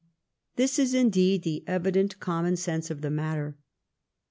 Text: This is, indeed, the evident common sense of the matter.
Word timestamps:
This 0.55 0.79
is, 0.79 0.95
indeed, 0.95 1.43
the 1.43 1.63
evident 1.67 2.19
common 2.19 2.57
sense 2.57 2.89
of 2.89 3.01
the 3.01 3.11
matter. 3.11 3.55